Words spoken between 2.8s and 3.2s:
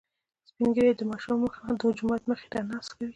کوي.